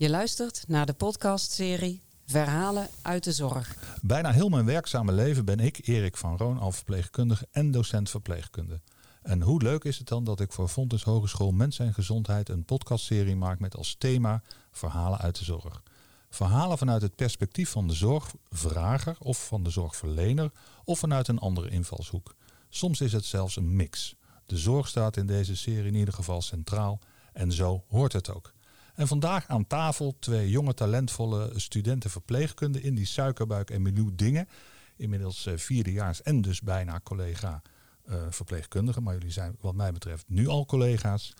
[0.00, 3.76] Je luistert naar de podcastserie Verhalen uit de Zorg.
[4.02, 8.80] Bijna heel mijn werkzame leven ben ik, Erik van Roon, al verpleegkundige en docent verpleegkunde.
[9.22, 12.64] En hoe leuk is het dan dat ik voor Fontys Hogeschool Mens en Gezondheid een
[12.64, 14.42] podcastserie maak met als thema
[14.72, 15.82] Verhalen uit de Zorg.
[16.30, 20.50] Verhalen vanuit het perspectief van de zorgvrager of van de zorgverlener
[20.84, 22.34] of vanuit een andere invalshoek.
[22.68, 24.16] Soms is het zelfs een mix.
[24.46, 26.98] De zorg staat in deze serie in ieder geval centraal
[27.32, 28.52] en zo hoort het ook.
[29.00, 34.48] En vandaag aan tafel twee jonge talentvolle studenten verpleegkunde in die suikerbuik en menu dingen.
[34.96, 37.62] Inmiddels uh, vierdejaars en dus bijna collega
[38.08, 39.02] uh, verpleegkundigen.
[39.02, 41.34] Maar jullie zijn wat mij betreft nu al collega's.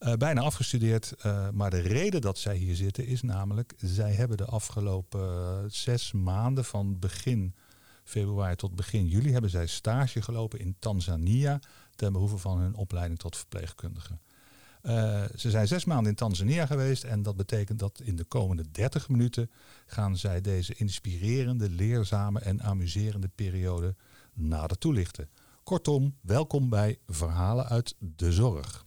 [0.00, 1.14] Uh, bijna afgestudeerd.
[1.52, 3.74] maar de reden dat zij hier zitten is namelijk...
[3.76, 7.54] zij hebben de afgelopen zes maanden van begin
[8.04, 9.32] februari tot begin juli...
[9.32, 11.60] hebben zij stage gelopen in Tanzania...
[11.94, 14.18] ten behoeve van hun opleiding tot verpleegkundige.
[14.88, 18.70] Uh, ze zijn zes maanden in Tanzania geweest en dat betekent dat in de komende
[18.70, 19.50] 30 minuten
[19.86, 23.94] gaan zij deze inspirerende, leerzame en amuserende periode
[24.34, 25.28] nader toelichten.
[25.62, 28.86] Kortom, welkom bij Verhalen uit de Zorg.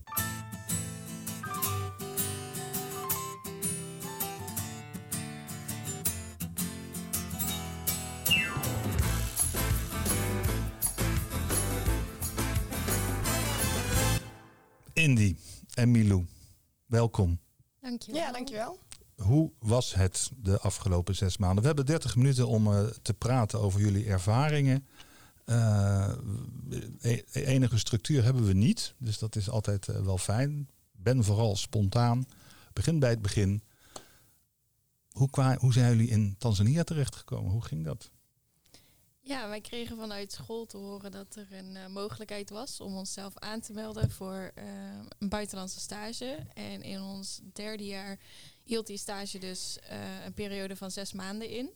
[16.92, 17.38] Welkom.
[17.80, 18.20] Dankjewel.
[18.20, 18.78] Ja, dankjewel.
[19.16, 21.60] Hoe was het de afgelopen zes maanden?
[21.60, 24.86] We hebben 30 minuten om uh, te praten over jullie ervaringen.
[25.46, 26.12] Uh,
[27.32, 30.68] enige structuur hebben we niet, dus dat is altijd uh, wel fijn.
[30.92, 32.26] Ben vooral spontaan.
[32.72, 33.62] Begin bij het begin.
[35.10, 37.50] Hoe, hoe zijn jullie in Tanzania terechtgekomen?
[37.50, 38.10] Hoe ging dat?
[39.24, 43.38] Ja, wij kregen vanuit school te horen dat er een uh, mogelijkheid was om onszelf
[43.38, 44.64] aan te melden voor uh,
[45.18, 46.46] een buitenlandse stage.
[46.54, 48.18] En in ons derde jaar
[48.64, 51.70] hield die stage dus uh, een periode van zes maanden in.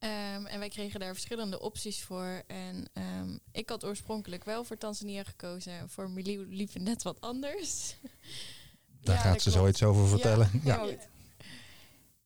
[0.00, 2.42] Um, en wij kregen daar verschillende opties voor.
[2.46, 5.90] En um, ik had oorspronkelijk wel voor Tanzania gekozen.
[5.90, 7.94] Voor Milieu liever net wat anders.
[9.00, 10.50] Daar ja, gaat ze zoiets over vertellen.
[10.64, 10.96] Ja, ja.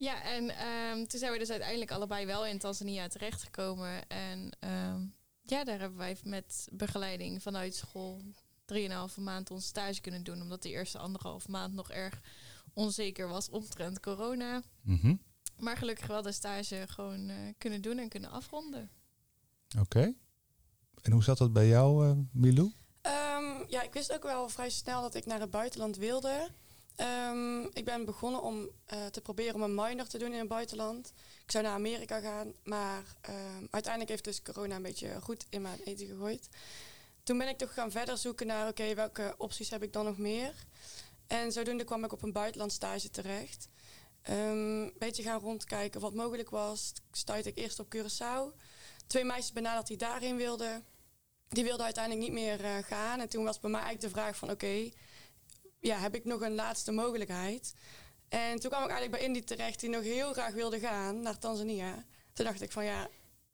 [0.02, 4.08] Ja, en um, toen zijn we dus uiteindelijk allebei wel in Tanzania terechtgekomen.
[4.08, 8.22] En um, ja, daar hebben wij met begeleiding vanuit school
[8.64, 10.42] drieënhalve maand onze stage kunnen doen.
[10.42, 12.20] Omdat de eerste anderhalve maand nog erg
[12.72, 14.62] onzeker was omtrent corona.
[14.82, 15.22] Mm -hmm.
[15.58, 18.90] Maar gelukkig wel de stage gewoon uh, kunnen doen en kunnen afronden.
[19.78, 19.98] Oké.
[19.98, 20.16] Okay.
[21.02, 22.72] En hoe zat dat bij jou, uh, Milou?
[23.02, 26.48] Um, ja, ik wist ook wel vrij snel dat ik naar het buitenland wilde.
[26.96, 30.48] Um, ik ben begonnen om uh, te proberen om een minor te doen in het
[30.48, 31.12] buitenland.
[31.44, 35.62] Ik zou naar Amerika gaan, maar um, uiteindelijk heeft dus corona een beetje goed in
[35.62, 36.48] mijn eten gegooid.
[37.22, 40.18] Toen ben ik toch gaan verder zoeken naar, oké, welke opties heb ik dan nog
[40.18, 40.54] meer?
[41.26, 43.68] En zodoende kwam ik op een buitenlandstage terecht.
[44.30, 44.36] Um,
[44.82, 46.92] een beetje gaan rondkijken wat mogelijk was.
[47.12, 48.60] Stuitte ik eerst op Curaçao.
[49.06, 50.84] Twee meisjes benaderd die daarin wilden.
[51.48, 53.20] Die wilden uiteindelijk niet meer uh, gaan.
[53.20, 54.90] En toen was bij mij eigenlijk de vraag van, oké,
[55.82, 57.74] ja, heb ik nog een laatste mogelijkheid.
[58.28, 61.38] En toen kwam ik eigenlijk bij Indy terecht die nog heel graag wilde gaan naar
[61.38, 62.04] Tanzania.
[62.32, 63.08] Toen dacht ik van ja,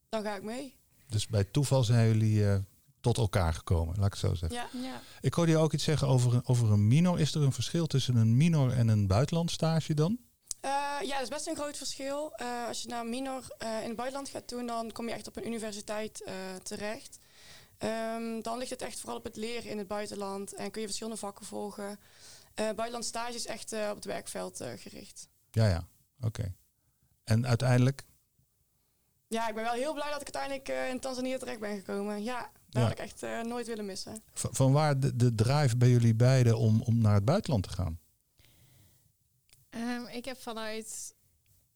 [0.09, 0.77] dan ga ik mee.
[1.07, 2.57] Dus bij toeval zijn jullie uh,
[3.01, 4.59] tot elkaar gekomen, laat ik het zo zeggen.
[4.59, 4.89] Ja.
[4.89, 5.01] ja.
[5.21, 7.21] Ik hoorde je ook iets zeggen over een, over een minor.
[7.21, 10.19] Is er een verschil tussen een minor en een buitenlandstage dan?
[10.65, 10.71] Uh,
[11.03, 12.33] ja, dat is best een groot verschil.
[12.43, 15.27] Uh, als je naar een minor in het buitenland gaat doen, dan kom je echt
[15.27, 16.31] op een universiteit
[16.63, 17.19] terecht.
[17.85, 20.87] Um, dan ligt het echt vooral op het leren in het buitenland en kun je
[20.87, 21.89] verschillende vakken volgen.
[21.91, 21.97] Uh,
[22.55, 25.29] buitenland stage is echt uh, op het werkveld uh, gericht.
[25.51, 26.27] Ja, ja, oké.
[26.27, 26.55] Okay.
[27.25, 28.05] En uiteindelijk?
[29.29, 32.23] Ja, ik ben wel heel blij dat ik uiteindelijk in Tanzania terecht ben gekomen.
[32.23, 32.89] Ja, daar ja.
[32.89, 34.23] had ik echt nooit willen missen.
[34.33, 37.71] Van, van waar de, de drive bij jullie beiden om, om naar het buitenland te
[37.71, 38.01] gaan?
[39.71, 41.15] Um, ik heb vanuit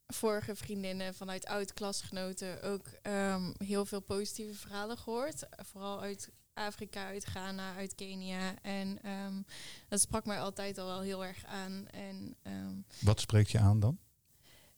[0.07, 5.45] vorige vriendinnen, vanuit oud-klasgenoten ook um, heel veel positieve verhalen gehoord.
[5.49, 8.61] Vooral uit Afrika, uit Ghana, uit Kenia.
[8.61, 9.45] En um,
[9.87, 11.87] dat sprak mij altijd al wel heel erg aan.
[11.87, 13.97] En, um, Wat spreekt je aan dan?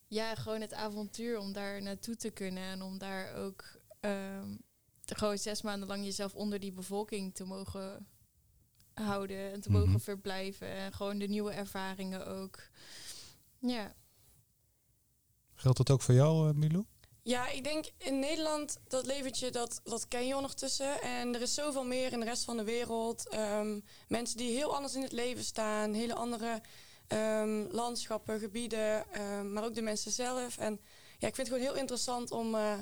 [0.08, 2.62] Ja, gewoon het avontuur om daar naartoe te kunnen.
[2.62, 3.80] En om daar ook
[5.14, 8.06] gewoon zes maanden lang jezelf onder die bevolking te mogen
[8.94, 9.52] houden.
[9.52, 9.84] En te mm -hmm.
[9.84, 10.68] mogen verblijven.
[10.68, 12.58] En gewoon de nieuwe ervaringen ook.
[13.58, 13.94] Ja.
[15.66, 16.84] Geldt dat ook voor jou, uh, Milou?
[17.22, 21.02] Ja, ik denk in Nederland, dat leventje, dat, dat ken je ondertussen.
[21.02, 23.34] En er is zoveel meer in de rest van de wereld.
[23.34, 25.92] Um, mensen die heel anders in het leven staan.
[25.92, 26.60] Hele andere
[27.08, 29.04] um, landschappen, gebieden.
[29.20, 30.56] Um, maar ook de mensen zelf.
[30.58, 30.80] En
[31.18, 32.72] ja, ik vind het gewoon heel interessant om uh,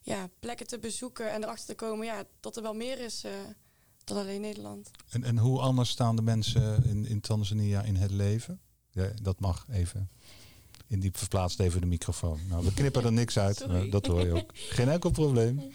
[0.00, 1.30] ja, plekken te bezoeken.
[1.30, 3.32] En erachter te komen ja, dat er wel meer is uh,
[4.04, 4.90] dan alleen Nederland.
[5.08, 8.60] En, en hoe anders staan de mensen in, in Tanzania in het leven?
[8.90, 10.10] Ja, dat mag even
[10.92, 12.40] In die verplaatst even de microfoon.
[12.48, 13.66] Nou, we knippen er niks uit.
[13.68, 14.50] Maar dat hoor je ook.
[14.54, 15.72] Geen enkel probleem.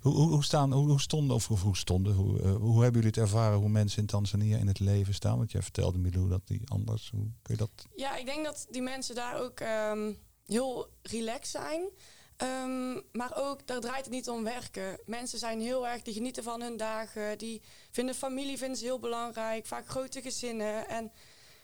[0.00, 3.02] Hoe, hoe, hoe, staan, hoe, hoe stonden, of hoe, hoe stonden, hoe, eh, hoe hebben
[3.02, 5.38] jullie het ervaren hoe mensen in Tanzania in het leven staan?
[5.38, 7.70] Want jij vertelde Milou dat die anders, hoe kun je dat?
[7.96, 10.12] Ja, ik denk dat die mensen daar ook ehm,
[10.46, 11.90] heel relaxed zijn.
[12.36, 14.98] Ehm, maar ook, daar draait het niet om werken.
[15.06, 17.38] Mensen zijn heel erg, die genieten van hun dagen.
[17.38, 19.66] Die vinden familie vinden ze heel belangrijk.
[19.66, 20.88] Vaak grote gezinnen.
[20.88, 21.12] En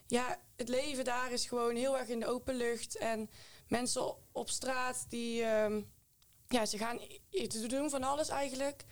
[0.07, 2.97] ja, het leven daar is gewoon heel erg in de open lucht.
[2.97, 3.31] En
[3.69, 5.43] mensen op, straat, die...
[5.43, 5.83] ehm,
[6.49, 6.99] ja, ze gaan
[7.31, 8.85] iets doen van alles eigenlijk.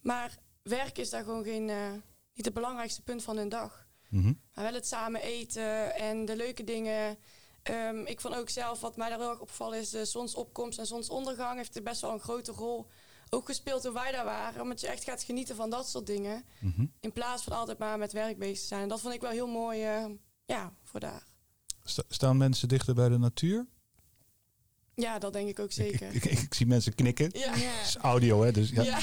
[0.00, 1.92] Maar werk is daar gewoon geen, eh,
[2.34, 3.88] niet het belangrijkste punt van hun dag.
[4.08, 4.32] Mhm.
[4.54, 7.18] Maar wel het samen eten en de leuke dingen.
[7.62, 10.86] Ehm, ik vond ook zelf, wat mij daar heel erg opgevallen is, de zonsopkomst en
[10.86, 12.86] zonsondergang heeft er best wel een grote rol
[13.30, 14.62] ook gespeeld toen wij daar waren.
[14.62, 16.44] Omdat je echt gaat genieten van dat soort dingen.
[16.58, 16.86] Mhm.
[17.00, 18.82] In plaats van altijd maar met werk bezig te zijn.
[18.82, 20.04] En dat vond ik wel heel mooi, eh,
[20.50, 21.22] ja, voor daar.
[21.84, 23.66] Sta- staan mensen dichter bij de natuur?
[24.94, 26.14] Ja, dat denk ik ook zeker.
[26.14, 27.30] ik, ik, ik zie mensen knikken.
[27.32, 27.52] ja.
[27.56, 28.52] Het is audio, hè?
[28.52, 28.82] Dus ja.
[28.82, 28.98] Ja.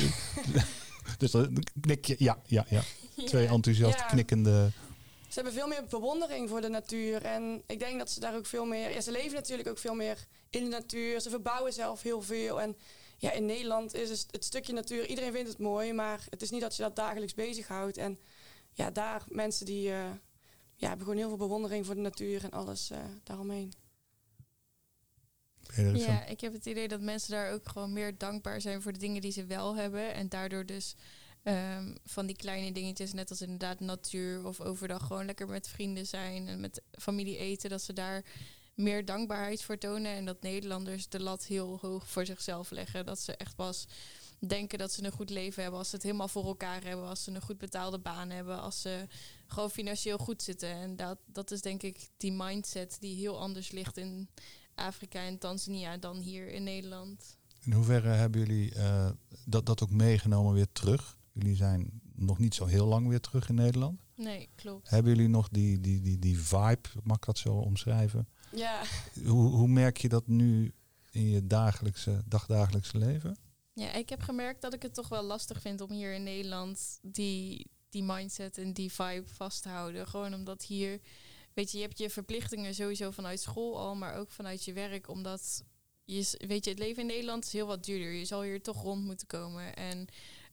[1.18, 2.16] dus dan knik je.
[2.20, 2.84] Ja, ja, ja.
[3.26, 3.52] Twee Ja.
[3.52, 4.72] enthousiast knikkende.
[5.28, 7.22] Ze hebben veel meer bewondering voor de natuur.
[7.26, 8.90] En ik denk dat ze daar ook veel meer...
[8.92, 11.22] Ja, ze leven natuurlijk ook veel meer in de natuur.
[11.22, 12.62] Ze verbouwen zelf heel veel.
[12.62, 12.78] En
[13.18, 15.06] ja, in Nederland is het, het stukje natuur...
[15.08, 17.98] Iedereen vindt het mooi, maar het is niet dat je dat dagelijks bezighoudt.
[17.98, 18.20] En
[18.74, 19.92] ja, daar mensen die...
[19.92, 20.06] eh,
[20.78, 23.74] ja, hebben gewoon heel veel bewondering voor de natuur en alles eh, daaromheen.
[25.76, 29.00] Ja, ik heb het idee dat mensen daar ook gewoon meer dankbaar zijn voor de
[29.00, 30.14] dingen die ze wel hebben.
[30.14, 30.96] En daardoor dus
[31.44, 36.06] ehm, van die kleine dingetjes, net als inderdaad natuur of overdag gewoon lekker met vrienden
[36.06, 38.26] zijn en met familie eten, dat ze daar
[38.74, 40.12] meer dankbaarheid voor tonen.
[40.12, 43.06] En dat Nederlanders de lat heel hoog voor zichzelf leggen.
[43.06, 43.88] Dat ze echt pas
[44.40, 47.24] denken dat ze een goed leven hebben als ze het helemaal voor elkaar hebben, als
[47.24, 49.08] ze een goed betaalde baan hebben, als ze
[49.48, 50.70] gewoon financieel goed zitten.
[50.70, 54.30] En dat, dat is denk ik die mindset die heel anders ligt in
[54.76, 57.38] Afrika en Tanzania dan hier in Nederland.
[57.64, 59.10] In hoeverre hebben jullie eh,
[59.46, 61.18] dat, dat ook meegenomen weer terug?
[61.32, 64.00] Jullie zijn nog niet zo heel lang weer terug in Nederland.
[64.16, 64.90] Nee, klopt.
[64.90, 68.28] Hebben jullie nog die, die, die, die vibe, mag ik dat zo omschrijven?
[68.52, 68.82] Ja,
[69.26, 70.74] Hoe, hoe merk je dat nu
[71.12, 73.38] in je dagelijkse, dagdagelijkse leven?
[73.78, 77.00] Ja, ik heb gemerkt dat ik het toch wel lastig vind om hier in Nederland
[77.02, 80.08] die, die mindset en die vibe vast te houden.
[80.08, 81.00] Gewoon omdat hier,
[81.54, 85.10] weet je, je hebt je verplichtingen sowieso vanuit school al, maar ook vanuit je werk.
[85.10, 85.64] Omdat
[86.04, 88.12] je, weet je, het leven in Nederland is heel wat duurder.
[88.12, 89.76] Je zal hier toch rond moeten komen.
[89.76, 90.08] En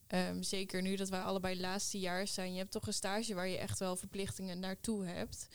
[0.07, 3.47] ehm, zeker nu dat wij allebei laatste jaar zijn, je hebt toch een stage waar
[3.47, 5.47] je echt wel verplichtingen naartoe hebt.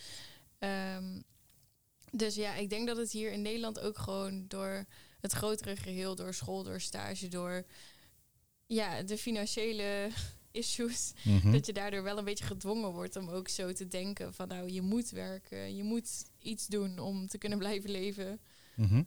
[0.58, 1.20] Ehm,
[2.10, 4.86] dus ja, ik denk dat het hier in Nederland ook gewoon door
[5.20, 7.66] het grotere geheel, door school, door stage, door
[8.66, 10.08] ja, de financiële
[10.52, 11.52] issues, Mhm.
[11.52, 14.70] dat je daardoor wel een beetje gedwongen wordt om ook zo te denken van nou,
[14.70, 18.40] je moet werken, je moet iets doen om te kunnen blijven leven.
[18.74, 19.02] Mhm.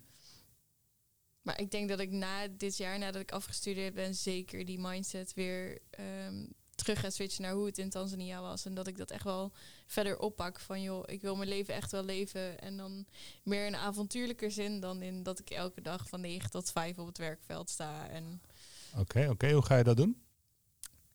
[1.41, 5.33] Maar ik denk dat ik na dit jaar, nadat ik afgestudeerd ben, zeker die mindset
[5.33, 6.45] weer ehm,
[6.75, 8.65] terug ga switchen naar hoe het in Tanzania was.
[8.65, 9.51] En dat ik dat echt wel
[9.93, 12.59] verder oppak van joh, ik wil mijn leven echt wel leven.
[12.59, 13.05] En dan
[13.43, 17.07] meer in avontuurlijker zin dan in dat ik elke dag van 9 tot 5 op
[17.07, 18.07] het werkveld sta.
[18.09, 18.41] En
[18.97, 19.51] Oké, oké.
[19.51, 20.21] Hoe ga je dat doen?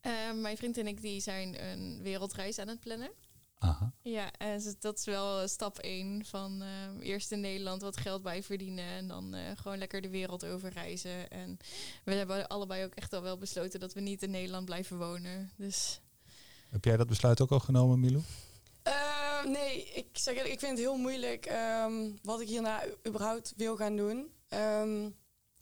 [0.00, 3.10] eh, mijn vriend en ik die zijn een wereldreis aan het plannen.
[3.58, 3.92] Aha.
[4.02, 8.42] Ja, en dat is wel stap 1 van eh, eerst in Nederland wat geld bij
[8.42, 11.30] verdienen en dan eh, gewoon lekker de wereld over reizen.
[11.30, 11.56] En
[12.04, 15.50] we hebben allebei ook echt al wel besloten dat we niet in Nederland blijven wonen.
[15.56, 16.00] Dus
[16.68, 18.22] Heb jij dat besluit ook al genomen, Milou?
[18.88, 23.52] Eh, nee, ik zeg eerlijk, ik vind het heel moeilijk ehm, wat ik hierna überhaupt
[23.56, 24.32] wil gaan doen.
[24.48, 25.06] Ehm,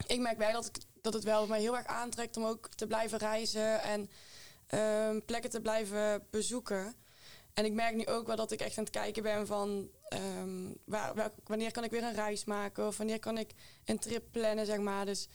[0.07, 2.87] ik merk wel dat, ik, dat het wel mij heel erg aantrekt om ook te
[2.87, 4.11] blijven reizen en
[4.67, 6.95] ehm, plekken te blijven bezoeken.
[7.55, 9.91] En ik merk nu ook wel dat ik echt aan het kijken ben van
[11.45, 13.51] wanneer kan ik weer een reis maken of wanneer kan ik
[13.85, 15.07] een trip plannen, zeg maar.
[15.07, 15.29] Dus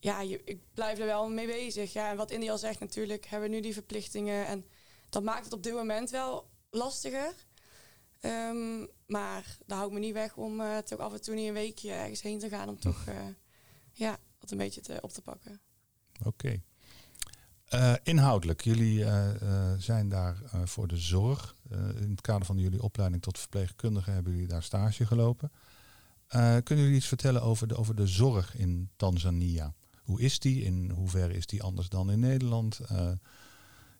[0.00, 1.92] ja, ik blijf er wel mee bezig.
[1.92, 4.66] Ja, en wat Indy al zegt natuurlijk, hebben we nu die verplichtingen en
[5.10, 7.34] dat maakt het op dit moment wel lastiger.
[8.20, 11.54] Ehm, maar dat houdt me niet weg om eh, toch af en toe niet een
[11.54, 13.14] weekje ergens heen te gaan om toch eh,
[13.92, 15.60] ja, dat een beetje te, op te pakken.
[16.24, 16.60] Oké.
[17.64, 19.04] Eh, inhoudelijk, jullie
[19.78, 21.56] zijn daar voor de zorg.
[22.00, 25.52] In het kader van jullie opleiding tot verpleegkundige hebben jullie daar stage gelopen.
[26.28, 29.74] Kunnen jullie iets vertellen over de, over de zorg in Tanzania?
[30.02, 30.62] Hoe is die?
[30.62, 32.80] In hoeverre is die anders dan in Nederland?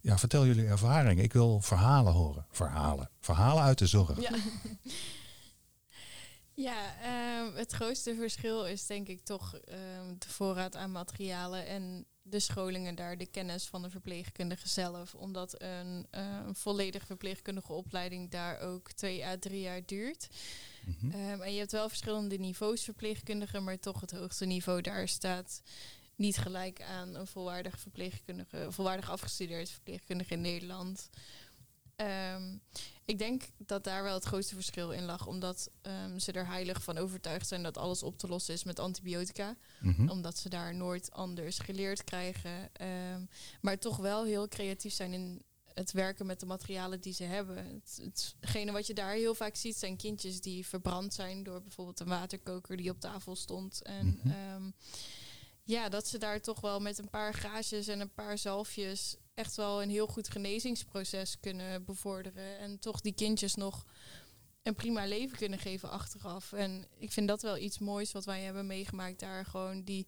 [0.07, 1.25] Ja, vertel jullie ervaringen.
[1.25, 2.47] Ik wil verhalen horen.
[2.51, 3.11] Verhalen.
[3.21, 4.21] Verhalen uit de zorg.
[4.21, 4.31] Ja.
[6.69, 12.07] ja, ehm, het grootste verschil is denk ik toch ehm, de voorraad aan materialen en
[12.23, 15.15] de scholingen daar, de kennis van de verpleegkundige zelf.
[15.15, 20.29] Omdat een, eh, een volledig verpleegkundige opleiding daar ook twee à drie jaar duurt.
[20.85, 21.11] Mhm.
[21.11, 25.63] Ehm, en je hebt wel verschillende niveaus verpleegkundigen, maar toch het hoogste niveau daar staat
[26.17, 31.11] niet gelijk aan een volwaardige verpleegkundige, volwaardig afgestudeerd verpleegkundige in Nederland.
[31.97, 32.57] Ehm,
[33.05, 36.83] ik denk dat daar wel het grootste verschil in lag, omdat ehm, ze er heilig
[36.83, 39.57] van overtuigd zijn dat alles op te lossen is met antibiotica.
[39.81, 40.09] Mhm.
[40.09, 42.69] Omdat ze daar nooit anders geleerd krijgen.
[42.73, 43.25] ehm,
[43.61, 45.43] maar toch wel heel creatief zijn in
[45.75, 47.57] het werken met de materialen die ze hebben.
[47.57, 48.01] Het,
[48.41, 52.07] hetgene wat je daar heel vaak ziet zijn kindjes die verbrand zijn door bijvoorbeeld een
[52.09, 53.83] waterkoker die op tafel stond.
[53.83, 54.71] En Mhm.
[55.67, 59.57] Ja, dat ze daar toch wel met een paar gaasjes en een paar zalfjes echt
[59.57, 62.59] wel een heel goed genezingsproces kunnen bevorderen.
[62.59, 63.85] En toch die kindjes nog
[64.63, 66.53] een prima leven kunnen geven achteraf.
[66.53, 69.45] En ik vind dat wel iets moois wat wij hebben meegemaakt daar.
[69.45, 70.07] Gewoon die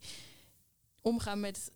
[1.01, 1.71] omgaan met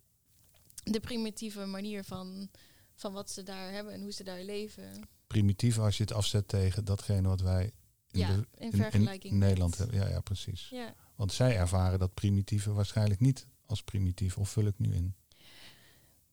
[0.84, 2.48] de primitieve manier van,
[2.94, 5.08] van wat ze daar hebben en hoe ze daar leven.
[5.26, 7.72] Primitief als je het afzet tegen datgene wat wij
[8.10, 9.96] in, ja, de, in Nederland hebben.
[9.96, 10.68] Ja, ja, precies.
[10.68, 10.94] Ja.
[11.14, 14.38] Want zij ervaren dat primitieve waarschijnlijk niet als primitief.
[14.38, 15.14] Of vul ik nu in?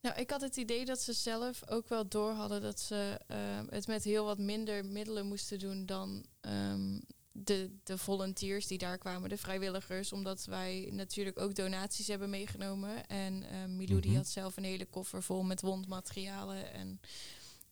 [0.01, 3.65] Nou, ik had het idee dat ze zelf ook wel door hadden dat ze ehm,
[3.69, 6.99] het met heel wat minder middelen moesten doen dan ehm,
[7.31, 10.13] de, de volunteers die daar kwamen, de vrijwilligers.
[10.13, 13.07] Omdat wij natuurlijk ook donaties hebben meegenomen.
[13.07, 14.19] En ehm Milou die Mhm.
[14.19, 16.73] had zelf een hele koffer vol met wondmaterialen.
[16.73, 16.99] En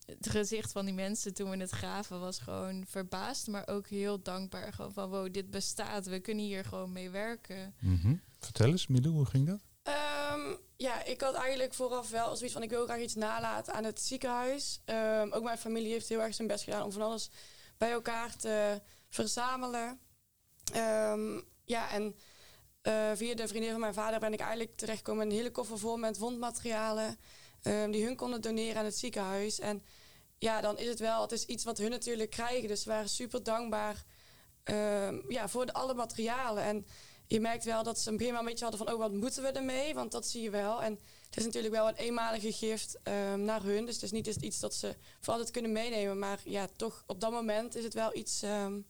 [0.06, 4.22] het gezicht van die mensen toen we het graven was gewoon verbaasd, maar ook heel
[4.22, 4.72] dankbaar.
[4.72, 7.74] Gewoon van wow, dit bestaat, we kunnen hier gewoon mee werken.
[7.78, 8.14] Mhm.
[8.40, 9.60] Vertel eens, Milou, hoe ging dat?
[9.82, 13.84] Ehm, ja, ik had eigenlijk vooraf wel zoiets van ik wil graag iets nalaten aan
[13.84, 14.80] het ziekenhuis.
[14.84, 17.30] Ehm, ook mijn familie heeft heel erg zijn best gedaan om van alles
[17.78, 20.00] bij elkaar te verzamelen.
[20.72, 22.16] Ehm, ja, en
[22.80, 25.78] eh, via de vriendin van mijn vader ben ik eigenlijk terechtgekomen met een hele koffer
[25.78, 27.18] vol met wondmaterialen.
[27.90, 29.58] die hun konden doneren aan het ziekenhuis.
[29.58, 29.82] En
[30.38, 32.68] ja, dan is het wel, het is iets wat hun natuurlijk krijgen.
[32.68, 34.04] Dus we waren super dankbaar
[35.28, 36.62] ja, voor de, alle materialen.
[36.62, 36.86] En
[37.30, 38.94] je merkt wel dat ze een begin wel een beetje hadden van...
[38.94, 39.94] oh, wat moeten we ermee?
[39.94, 40.82] Want dat zie je wel.
[40.82, 43.84] En het is natuurlijk wel een eenmalige gift ehm, naar hun.
[43.84, 46.18] Dus het is niet eens iets dat ze voor altijd kunnen meenemen.
[46.18, 48.80] Maar ja, toch op dat moment is het wel iets, ehm,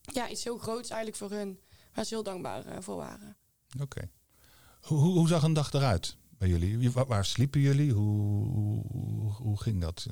[0.00, 1.60] ja, iets heel groots eigenlijk voor hun.
[1.94, 3.36] Waar ze heel dankbaar eh, voor waren.
[3.80, 4.10] Oké.
[4.80, 6.90] Hoe, hoe, hoe zag een dag eruit bij jullie?
[6.90, 7.92] Waar, waar sliepen jullie?
[7.92, 10.06] Hoe, hoe, hoe, hoe ging dat?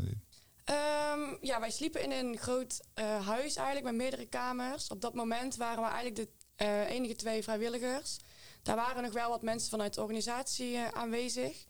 [0.64, 4.88] Ehm, ja, wij sliepen in een groot eh, huis eigenlijk met meerdere kamers.
[4.88, 8.16] Op dat moment waren we eigenlijk de eh, enige twee vrijwilligers.
[8.62, 11.66] Daar waren nog wel wat mensen vanuit de organisatie eh, aanwezig.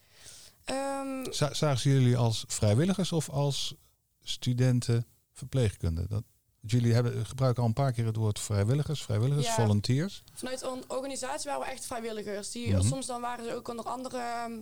[1.30, 3.74] Za- Zagen ze jullie als vrijwilligers of als
[4.22, 6.06] studenten verpleegkunde?
[6.08, 6.22] Dat,
[6.60, 9.54] jullie hebben, gebruiken al een paar keer het woord vrijwilligers, vrijwilligers, Ja.
[9.54, 10.22] volunteers.
[10.34, 12.50] Vanuit de organisatie waren we echt vrijwilligers.
[12.50, 12.82] Die, Mhm.
[12.86, 14.52] Soms dan waren ze ook onder andere, ehm,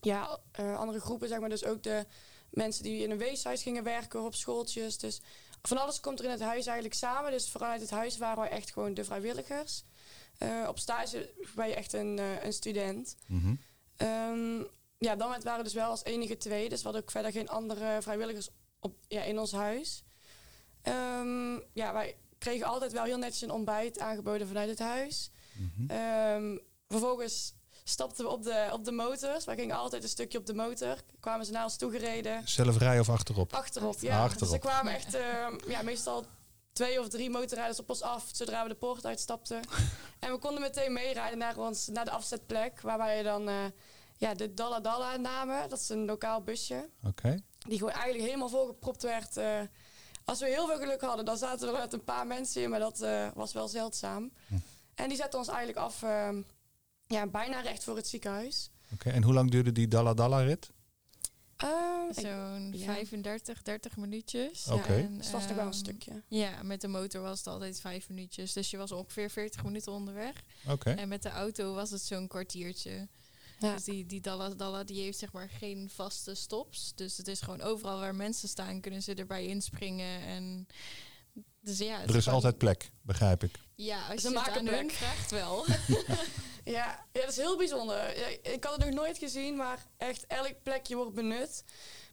[0.00, 1.48] ja, eh, andere groepen, zeg maar.
[1.48, 2.06] Dus ook de
[2.50, 4.98] mensen die in een weeshuis gingen werken op schooltjes.
[4.98, 5.20] Dus
[5.68, 7.30] van alles komt er in het huis eigenlijk samen.
[7.30, 9.84] Dus vanuit het huis waren wij echt gewoon de vrijwilligers.
[10.38, 13.16] Eh, op stage ben je echt een, eh, een student.
[13.26, 13.54] Mhm.
[13.96, 14.58] Ehm,
[14.98, 16.68] ja, dan waren we dus wel als enige twee.
[16.68, 18.48] Dus we hadden ook verder geen andere vrijwilligers
[18.80, 20.04] op, ja, in ons huis.
[20.82, 25.30] Ehm, ja, wij kregen altijd wel heel netjes een ontbijt aangeboden vanuit het huis.
[25.52, 25.90] Mhm.
[25.90, 26.58] Ehm,
[26.88, 27.54] vervolgens
[27.88, 29.44] stapten we op de, op de motors.
[29.44, 30.96] Wij gingen altijd een stukje op de motor.
[31.20, 32.48] Kwamen ze naar ons toegereden.
[32.48, 33.52] Zelf rijden of achterop?
[33.52, 34.16] Achterop, ja.
[34.16, 34.52] Ah, achterop.
[34.52, 36.24] Dus er kwamen echt ehm, ja, meestal
[36.72, 38.24] twee of drie motorrijders op ons af...
[38.32, 39.60] zodra we de poort uitstapten.
[40.18, 42.80] en we konden meteen meerijden naar, ons, naar de afzetplek...
[42.80, 43.64] waar wij dan eh,
[44.16, 45.68] ja, de Dalla Dalla namen.
[45.68, 46.88] Dat is een lokaal busje.
[47.06, 47.42] Oké.
[47.58, 49.36] Die gewoon eigenlijk helemaal volgepropt werd...
[49.36, 49.60] eh,
[50.28, 52.80] als we heel veel geluk hadden, dan zaten er met een paar mensen in, maar
[52.80, 54.32] dat eh, was wel zeldzaam.
[54.46, 54.54] Hm.
[54.94, 56.42] En die zetten ons eigenlijk af, ehm,
[57.08, 58.70] ja, bijna recht voor het ziekenhuis.
[58.92, 59.10] Oké.
[59.10, 60.70] En hoe lang duurde die Dalla Dalla rit?
[61.56, 62.84] Ehm, ik- Zo'n ja.
[62.94, 64.66] 35, 30 minuutjes.
[64.66, 64.92] Oké.
[64.94, 66.22] En, dus dat was nog wel een ehm, stukje.
[66.28, 68.52] Ja, met de motor was het altijd vijf minuutjes.
[68.52, 70.32] Dus je was ongeveer 40 minuten onderweg.
[70.68, 70.90] Oké.
[70.90, 73.08] En met de auto was het zo'n kwartiertje.
[73.58, 73.74] Ja.
[73.74, 76.92] Dus die, die Dalla Dalla die heeft zeg maar geen vaste stops.
[76.94, 80.20] Dus het is gewoon overal waar mensen staan, kunnen ze erbij inspringen.
[80.20, 80.66] En
[81.60, 83.58] dus ja, het Er is gewoon- altijd plek, begrijp ik.
[83.80, 85.64] Ja, als Ze je het maken vraagt wel.
[86.64, 87.96] Ja, ja, dat is heel bijzonder.
[88.18, 91.64] Ja, ik had het nog nooit gezien, maar echt elk plekje wordt benut.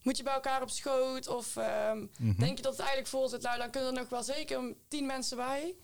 [0.01, 2.39] Moet je bij elkaar op schoot of ehm, Mhm.
[2.39, 3.41] denk je dat het eigenlijk vol zit?
[3.41, 5.75] Nou, dan kunnen er nog wel zeker tien mensen bij.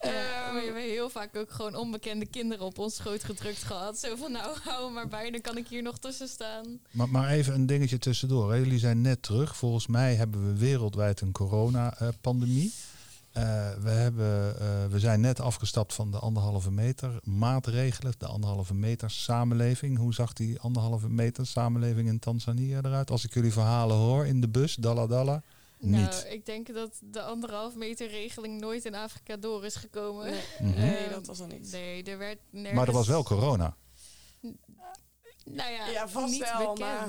[0.00, 0.08] Ja,
[0.46, 3.98] Ehm, we hebben heel vaak ook gewoon onbekende kinderen op ons schoot gedrukt gehad.
[3.98, 6.80] Zo van, nou, hou maar bij, dan kan ik hier nog tussen staan.
[6.90, 8.50] Maar, maar even een dingetje tussendoor.
[8.50, 8.56] Hè.
[8.58, 9.56] Jullie zijn net terug.
[9.56, 12.72] Volgens mij hebben we wereldwijd een coronapandemie.
[13.38, 18.12] Eh we, hebben, eh, we zijn net afgestapt van de anderhalve meter maatregelen.
[18.18, 19.98] De anderhalve meter samenleving.
[19.98, 23.10] Hoe zag die anderhalve meter samenleving in Tanzania eruit?
[23.10, 25.42] Als ik jullie verhalen hoor in de bus, Dalla Dalla.
[25.80, 26.26] Nou, niet.
[26.30, 30.24] ik denk dat de anderhalf meter regeling nooit in Afrika door is gekomen.
[30.30, 30.78] Nee, Mhm.
[30.80, 31.70] nee, Ehm, dat was er niet.
[31.72, 32.74] Nee, er werd nergens...
[32.74, 33.76] Maar er was wel corona.
[35.44, 36.78] Nou ja, Ja, vast niet wel, bekend.
[36.78, 37.08] maar-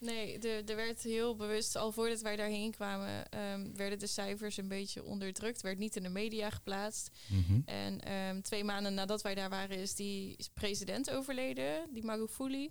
[0.00, 4.56] Nee, er, er werd heel bewust, al voordat wij daarheen kwamen, ehm, werden de cijfers
[4.56, 5.62] een beetje onderdrukt.
[5.62, 7.10] Werd niet in de media geplaatst.
[7.28, 7.60] Mhm.
[7.64, 12.70] En ehm, twee maanden nadat wij daar waren, is die president overleden, die Magufuli.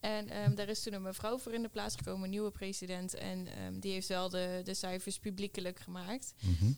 [0.00, 3.14] En ehm, daar is toen een mevrouw voor in de plaats gekomen, een nieuwe president.
[3.14, 3.48] En
[3.80, 6.34] die heeft wel de, de cijfers publiekelijk gemaakt.
[6.40, 6.72] Mhm.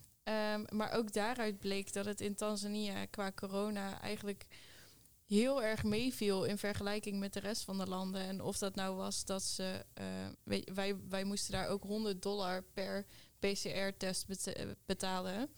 [0.68, 4.46] Maar ook daaruit bleek dat het in Tanzania qua corona eigenlijk
[5.32, 8.22] heel erg meeviel in vergelijking met de rest van de landen.
[8.22, 9.84] En of dat nou was dat ze.
[9.94, 10.04] eh,
[10.44, 13.06] weet- wij, wij moesten daar ook 100 dollar per
[13.38, 14.26] PCR-test
[14.86, 15.50] betalen.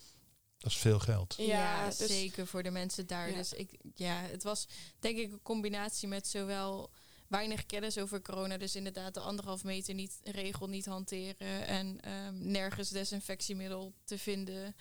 [0.59, 1.35] Dat is veel geld.
[1.37, 3.31] Ja, Ja, dus- zeker voor de mensen daar.
[3.31, 3.37] Ja.
[3.37, 6.91] Dus ik, ja, het was denk ik een combinatie met zowel
[7.29, 12.51] weinig kennis over corona, dus inderdaad de anderhalf meter niet, regel niet hanteren en ehm,
[12.51, 14.77] nergens desinfectiemiddel te vinden,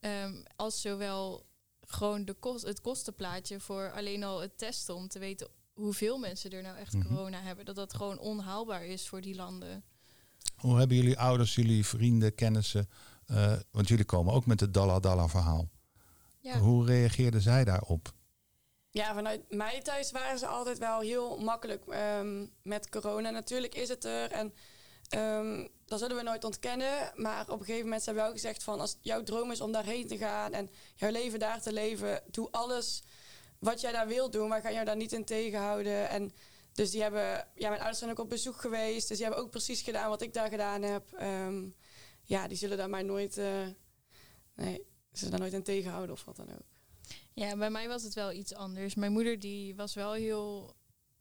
[0.00, 1.46] ehm, als zowel
[1.90, 6.50] gewoon de kost, het kostenplaatje voor alleen al het testen om te weten hoeveel mensen
[6.50, 7.06] er nou echt Mhm.
[7.08, 9.84] corona hebben, dat dat gewoon onhaalbaar is voor die landen.
[10.56, 12.88] Hoe hebben jullie ouders, jullie vrienden, kennissen,
[13.26, 15.68] eh, want jullie komen ook met het Dalla Dalla verhaal.
[16.40, 16.58] Ja.
[16.58, 18.12] Hoe reageerden zij daarop?
[18.90, 23.30] Ja, vanuit mij thuis waren ze altijd wel heel makkelijk ehm, met corona.
[23.30, 24.54] Natuurlijk is het er en
[25.08, 27.12] ehm, dat zullen we nooit ontkennen.
[27.14, 28.80] Maar op een gegeven moment hebben we wel gezegd van...
[28.80, 32.22] als jouw droom is om daarheen te gaan en jouw leven daar te leven...
[32.26, 33.02] doe alles
[33.58, 34.48] wat jij daar wilt doen.
[34.48, 36.08] Wij gaan jou daar niet in tegenhouden.
[36.08, 36.32] En
[36.72, 37.48] dus die hebben...
[37.54, 39.08] Ja, mijn ouders zijn ook op bezoek geweest.
[39.08, 41.12] Dus die hebben ook precies gedaan wat ik daar gedaan heb.
[41.12, 41.66] Ehm,
[42.24, 43.38] ja, die zullen daar mij nooit...
[43.38, 43.66] eh,
[44.54, 46.66] nee, zullen daar nooit in tegenhouden of wat dan ook.
[47.32, 48.94] Ja, bij mij was het wel iets anders.
[48.94, 50.74] Mijn moeder die was wel heel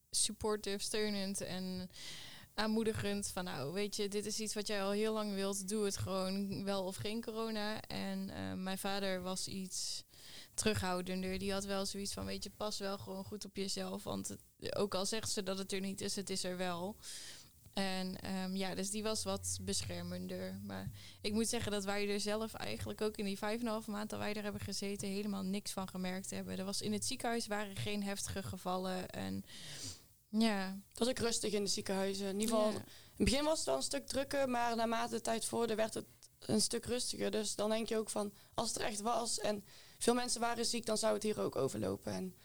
[0.10, 1.90] supportive, steunend en
[2.58, 3.28] aanmoedigend.
[3.28, 5.70] Van nou, weet je, dit is iets wat jij al heel lang wilt.
[5.70, 7.82] Doe het gewoon, wel of geen corona.
[7.82, 10.04] En eh, mijn vader was iets
[10.54, 11.38] terughoudender.
[11.38, 14.04] Die had wel zoiets van, weet je, pas wel gewoon goed op jezelf.
[14.04, 14.36] Want
[14.70, 16.96] ook al zegt ze dat het er niet is, het is er wel.
[17.74, 20.60] En ehm, ja, dus die was wat beschermender.
[20.64, 20.92] Maar
[21.22, 23.88] ik moet zeggen dat wij er zelf eigenlijk ook in die vijf en een half
[23.88, 26.58] maand dat wij er hebben gezeten helemaal niks van gemerkt hebben.
[26.58, 29.10] Er was in het ziekenhuis waren geen heftige gevallen.
[29.10, 29.44] En
[30.38, 32.28] ja, Het was ook rustig in de ziekenhuizen.
[32.28, 32.78] In ieder geval, ja.
[32.78, 32.84] in
[33.16, 36.06] het begin was het wel een stuk drukker, maar naarmate de tijd vorderde werd het
[36.40, 37.32] een stuk rustiger.
[37.32, 39.64] Dus dan denk je ook van, als het er echt was en
[40.00, 42.12] veel mensen waren ziek, dan zou het hier ook overlopen.
[42.14, 42.36] En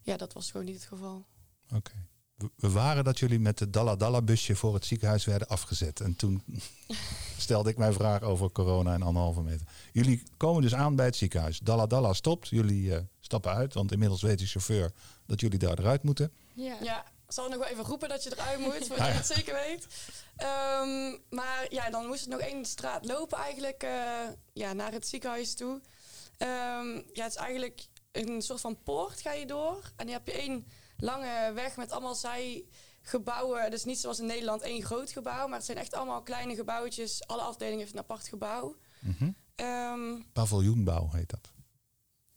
[0.00, 1.26] ja, dat was gewoon niet het geval.
[1.74, 1.92] Oké.
[2.34, 6.00] We- We waren dat jullie met het Dalla Dalla busje voor het ziekenhuis werden afgezet.
[6.00, 6.42] En toen
[7.38, 9.66] stelde ik mijn vraag over corona en anderhalve meter.
[9.92, 11.58] Jullie komen dus aan bij het ziekenhuis.
[11.58, 12.48] Dalla Dalla stopt.
[12.48, 14.92] Jullie eh, stappen uit, want inmiddels weet de chauffeur
[15.26, 16.32] dat jullie daar eruit moeten.
[16.54, 16.76] Ja.
[16.82, 19.54] Ja, zal nog wel even roepen dat je eruit moet, zodat Ah, je het zeker
[19.54, 19.86] weet.
[20.36, 25.06] Ehm, maar ja, dan moest het nog één straat lopen eigenlijk eh, ja, naar het
[25.08, 25.80] ziekenhuis toe.
[26.36, 29.74] Ehm, ja, het is eigenlijk een soort van poort ga je door.
[29.96, 30.66] En dan heb je één
[30.96, 33.70] lange weg met allemaal zijgebouwen.
[33.70, 37.26] Dus niet zoals in Nederland één groot gebouw, maar het zijn echt allemaal kleine gebouwtjes.
[37.26, 38.76] Alle afdelingen heeft een apart gebouw.
[39.00, 39.30] Mhm.
[39.54, 41.52] Ehm, Paviljoenbouw heet dat.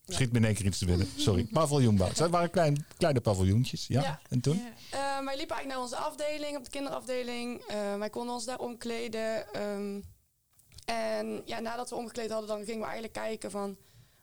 [0.07, 1.07] Schiet me in één keer iets te binnen.
[1.27, 2.07] Sorry, paviljoenbouw.
[2.07, 3.87] Het waren klein, kleine paviljoentjes.
[3.87, 4.01] Ja.
[4.01, 4.19] Ja.
[4.29, 4.55] En toen?
[4.57, 5.17] Ja.
[5.19, 7.61] Eh, wij liepen eigenlijk naar onze afdeling, op de kinderafdeling.
[7.61, 9.53] Eh, wij konden ons daar omkleden.
[9.53, 10.01] ehm,
[10.85, 13.77] en ja, nadat we omgekleed hadden, dan gingen we eigenlijk kijken van...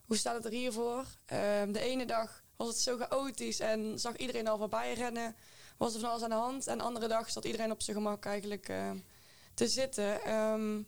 [0.05, 1.05] hoe staat het er hiervoor?
[1.25, 5.35] Ehm de ene dag was het zo chaotisch en zag iedereen al voorbij rennen.
[5.77, 6.67] Was er van alles aan de hand.
[6.67, 8.91] En de andere dag zat iedereen op zijn gemak eigenlijk eh,
[9.53, 10.23] te zitten.
[10.23, 10.81] Ehm,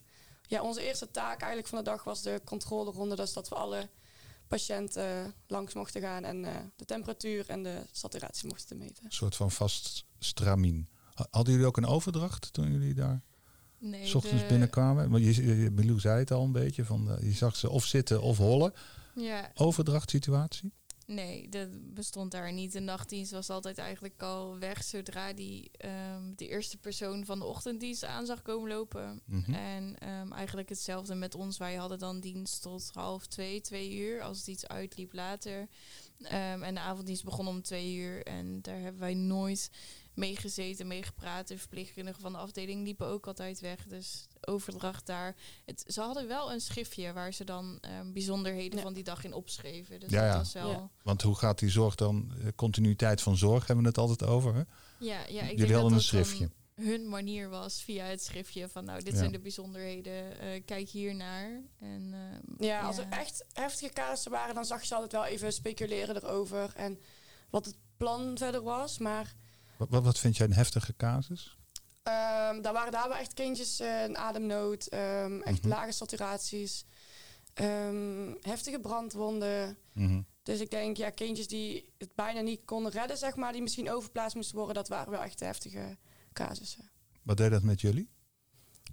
[0.47, 3.15] ja, onze eerste taak eigenlijk van de dag was de controleronde.
[3.15, 3.89] Dus dat we alle
[4.47, 9.05] patiënten langs mochten gaan en eh, de temperatuur en de saturatie mochten meten.
[9.05, 10.89] Een soort van vast stramien.
[11.13, 13.21] Ha- Hadden jullie ook een overdracht toen jullie daar
[13.77, 15.09] Nee, s ochtends de- binnenkwamen?
[15.09, 16.85] Want je, je, Milou zei het al een beetje.
[16.85, 18.73] Van, eh, je zag ze of zitten of hollen.
[19.15, 20.73] Ja, Overdrachtssituatie?
[21.05, 22.71] Nee, dat bestond daar niet.
[22.71, 27.45] De nachtdienst was altijd eigenlijk al weg zodra die ehm, de eerste persoon van de
[27.45, 29.21] ochtenddienst aan zag komen lopen.
[29.25, 29.53] Mhm.
[29.53, 31.57] En ehm, eigenlijk hetzelfde met ons.
[31.57, 34.21] Wij hadden dan dienst tot half twee, twee uur.
[34.21, 35.67] Als het iets uitliep later.
[36.21, 38.23] Ehm, en de avonddienst begon om twee uur.
[38.23, 39.69] En daar hebben wij nooit
[40.15, 41.47] mee gezeten, mee gepraat.
[41.47, 43.85] De verpleegkundigen van de afdeling liepen ook altijd weg.
[43.87, 45.35] Dus overdracht daar.
[45.65, 48.83] Het, ze hadden wel een schriftje waar ze dan ehm, bijzonderheden Ja.
[48.83, 49.99] van die dag in opschreven.
[49.99, 50.37] Dus Ja, dat ja.
[50.37, 50.69] was wel...
[50.69, 50.89] Ja.
[51.03, 52.31] Want hoe gaat die zorg dan?
[52.41, 54.53] eh, Continuïteit van zorg hebben we het altijd over.
[54.55, 54.59] Hè?
[54.59, 54.67] Ja,
[54.99, 56.49] ja, ik Jullie denk hadden dat een schriftje.
[56.75, 59.19] hun manier was via het schriftje van nou, dit Ja.
[59.19, 61.61] zijn de bijzonderheden, eh, kijk hier naar.
[61.79, 65.25] En, ehm, Ja, als er echt heftige casussen waren, dan zag je ze altijd wel
[65.25, 66.71] even speculeren erover.
[66.75, 66.99] En
[67.49, 68.97] wat het plan verder was.
[68.97, 69.33] Maar
[69.77, 71.57] Wat, wat, vind jij een heftige casus?
[72.03, 75.67] Ehm, daar waren daar wel echt kindjes eh, een ademnood, ehm, echt Mhm.
[75.67, 76.85] lage saturaties,
[77.53, 79.77] ehm, heftige brandwonden.
[79.93, 80.21] Mhm.
[80.43, 83.91] Dus ik denk, ja, kindjes die het bijna niet konden redden, zeg maar, die misschien
[83.91, 85.97] overplaatst moesten worden, dat waren wel echt heftige
[86.33, 86.91] casussen.
[87.23, 88.09] Wat deed dat met jullie?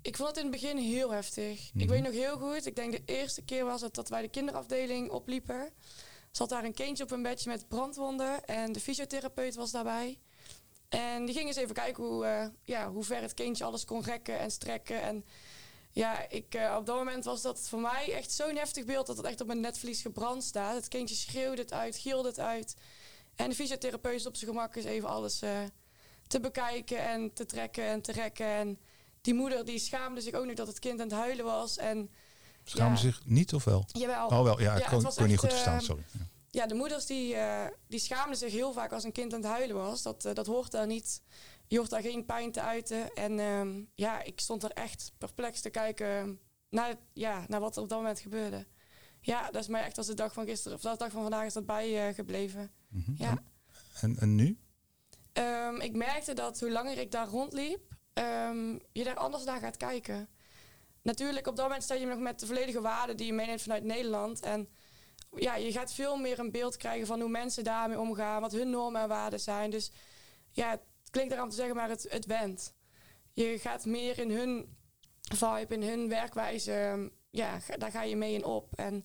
[0.02, 1.70] Ik vond het in het begin heel heftig.
[1.72, 1.82] Mhm.
[1.82, 4.28] Ik weet nog heel goed, ik denk de eerste keer was het dat wij de
[4.28, 5.70] kinderafdeling opliepen.
[6.30, 10.18] Zat daar een kindje op een bedje met brandwonden en de fysiotherapeut was daarbij.
[10.92, 14.02] En die ging eens even kijken hoe, eh, ja, hoe ver het kindje alles kon
[14.02, 15.02] rekken en strekken.
[15.02, 15.24] En
[15.90, 19.16] ja, ik, eh, op dat moment was dat voor mij echt zo'n heftig beeld dat
[19.16, 20.74] het echt op mijn netvlies gebrand staat.
[20.74, 22.76] Het kindje schreeuwde het uit, gielde het uit.
[23.36, 25.60] En de fysiotherapeut is op zijn gemak eens even alles eh,
[26.26, 28.46] te bekijken en te trekken en te rekken.
[28.46, 28.78] En
[29.20, 31.76] die moeder die schaamde zich ook nog dat het kind aan het huilen was.
[31.76, 32.10] En
[32.64, 32.96] Ja.
[32.96, 33.84] zich niet of wel?
[33.92, 36.02] jawel, Oh wel, ja, ik Ja, kon, het was kon niet goed verstaan, sorry.
[36.12, 36.20] Ja.
[36.52, 39.50] Ja, de moeders die, eh, die schaamden zich heel vaak als een kind aan het
[39.50, 40.02] huilen was.
[40.02, 41.22] Dat, eh, dat hoort daar niet.
[41.66, 43.14] Je hoort daar geen pijn te uiten.
[43.14, 47.82] En ehm, ja, ik stond er echt perplex te kijken naar, ja, naar wat er
[47.82, 48.66] op dat moment gebeurde.
[49.20, 51.46] Ja, dat is mij echt als de dag van gisteren, of de dag van vandaag
[51.46, 52.70] is dat bij eh, gebleven.
[52.88, 53.12] Mhm.
[53.16, 53.30] Ja.
[53.30, 53.40] En,
[54.00, 54.58] en, en nu?
[55.32, 59.76] Ehm, ik merkte dat hoe langer ik daar rondliep, ehm, je daar anders naar gaat
[59.76, 60.28] kijken.
[61.02, 63.84] Natuurlijk, op dat moment sta je nog met de volledige waarden die je meeneemt vanuit
[63.84, 64.40] Nederland.
[64.40, 64.68] En
[65.36, 68.70] ja, je gaat veel meer een beeld krijgen van hoe mensen daarmee omgaan, wat hun
[68.70, 69.70] normen en waarden zijn.
[69.70, 69.90] Dus
[70.50, 72.74] ja, het klinkt eraan te zeggen, maar het, het went.
[73.32, 74.76] Je gaat meer in hun
[75.34, 78.74] vibe, in hun werkwijze, ja, daar ga je mee in op.
[78.74, 79.04] En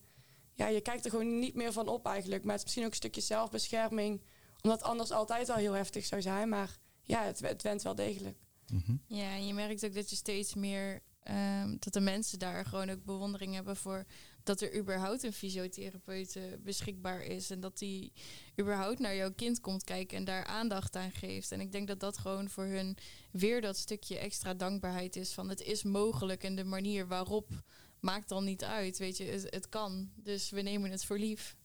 [0.53, 2.43] ja, je kijkt er gewoon niet meer van op eigenlijk.
[2.43, 4.21] Maar het is misschien ook een stukje zelfbescherming
[4.61, 6.49] omdat het anders altijd al heel heftig zou zijn.
[6.49, 8.37] Maar ja, het, het went wel degelijk.
[8.67, 8.95] Mhm.
[9.07, 12.89] Ja, en je merkt ook dat je steeds meer ehm, dat de mensen daar gewoon
[12.89, 14.05] ook bewondering hebben voor
[14.47, 18.11] dat er überhaupt een fysiotherapeut eh, beschikbaar is en dat die
[18.59, 21.51] überhaupt naar jouw kind komt kijken en daar aandacht aan geeft.
[21.51, 22.97] En ik denk dat dat gewoon voor hun
[23.31, 27.63] weer dat stukje extra dankbaarheid is van het is mogelijk en de manier waarop
[27.99, 30.11] maakt dan niet uit, weet je, het, het kan.
[30.15, 31.57] Dus we nemen het voor lief.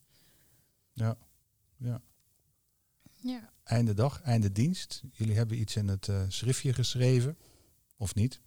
[0.92, 1.16] Ja.
[1.77, 2.03] ja.
[3.23, 3.53] Ja.
[3.64, 5.03] Einde dag, einde dienst.
[5.12, 7.38] Jullie hebben iets in het eh, schriftje geschreven,
[7.97, 8.40] of niet?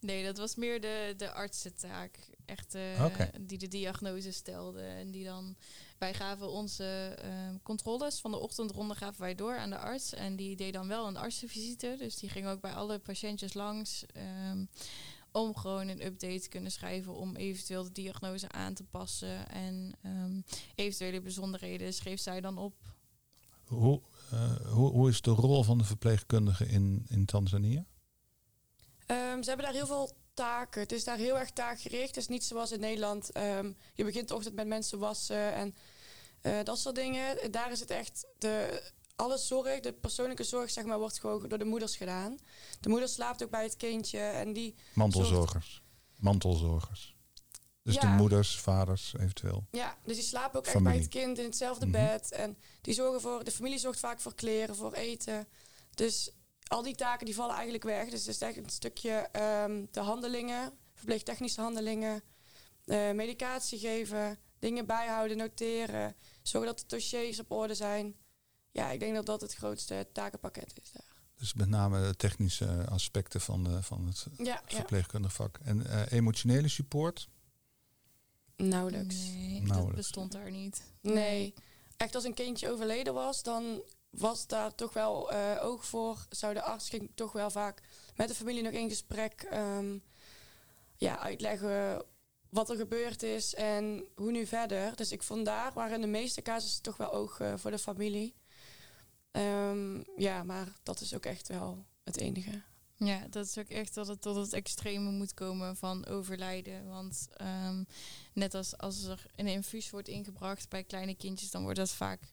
[0.00, 2.18] Nee, dat was meer de, de artsentaak.
[2.44, 3.08] Echt eh,
[3.40, 4.82] die de diagnose stelde.
[4.82, 5.56] En die dan.
[5.98, 10.14] Wij gaven onze ehm, controles van de ochtendronde gaven wij door aan de arts.
[10.14, 11.94] En die deed dan wel een artsenvisite.
[11.98, 14.06] Dus die ging ook bij alle patiëntjes langs.
[14.06, 14.64] ehm,
[15.32, 17.14] om gewoon een update te kunnen schrijven.
[17.14, 19.48] Om eventueel de diagnose aan te passen.
[19.48, 20.40] En ehm,
[20.74, 22.74] eventuele bijzonderheden schreef zij dan op.
[23.64, 24.00] Hoe,
[24.30, 27.84] eh, hoe, hoe is de rol van de verpleegkundige in, in Tanzania?
[29.06, 30.80] Ehm, ze hebben daar heel veel taken.
[30.80, 32.06] Het is daar heel erg taakgericht.
[32.08, 33.30] Het is niet zoals in Nederland.
[33.32, 35.74] ehm, je begint de ochtend met mensen wassen en
[36.40, 37.50] eh, dat soort dingen.
[37.52, 38.82] Daar is het echt de...
[39.16, 42.36] Alle zorg, de persoonlijke zorg, zeg maar, wordt gewoon door de moeders gedaan.
[42.80, 45.82] De moeder slaapt ook bij het kindje en die Mantelzorgers.
[46.16, 47.16] Mantelzorgers.
[47.82, 49.66] Dus de moeders, vaders eventueel.
[49.70, 51.92] Ja, dus die slapen ook echt bij het kind in hetzelfde Mhm.
[52.06, 52.32] bed.
[52.32, 55.48] En die zorgen voor, de familie zorgt vaak voor kleren, voor eten.
[55.94, 56.30] Dus
[56.72, 58.08] al die taken die vallen eigenlijk weg.
[58.08, 62.22] Dus het is echt een stukje ehm, de handelingen, verpleegtechnische handelingen,
[62.84, 68.14] eh, medicatie geven, dingen bijhouden, noteren, zorgen dat de dossiers op orde zijn.
[68.70, 71.10] Ja, ik denk dat dat het grootste takenpakket is daar.
[71.38, 75.58] Dus met name de technische aspecten van, de, van het Ja, verpleegkundig vak.
[75.62, 77.28] En eh, emotionele support?
[78.56, 79.14] nauwelijks.
[79.16, 79.96] Nee, dat Nauwelijks.
[79.96, 80.82] bestond daar niet.
[81.00, 81.54] Nee.
[81.96, 86.26] Echt als een kindje overleden was, dan was daar toch wel eh, oog voor.
[86.30, 87.82] Zou de arts ging toch wel vaak
[88.16, 89.98] met de familie nog in gesprek ehm,
[90.96, 92.04] ja, uitleggen
[92.48, 94.96] wat er gebeurd is en hoe nu verder.
[94.96, 98.34] Dus ik vond daar waren de meeste casussen toch wel oog eh, voor de familie.
[99.30, 102.62] Ehm, ja, maar dat is ook echt wel het enige.
[102.96, 106.88] Ja, dat is ook echt dat het tot het extreme moet komen van overlijden.
[106.88, 107.84] Want ehm,
[108.32, 112.32] net als als er een infuus wordt ingebracht bij kleine kindjes, dan wordt dat vaak